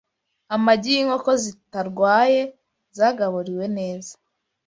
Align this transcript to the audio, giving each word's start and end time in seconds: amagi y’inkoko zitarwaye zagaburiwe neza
amagi 0.55 0.89
y’inkoko 0.95 1.31
zitarwaye 1.43 2.41
zagaburiwe 2.97 3.65
neza 3.77 4.13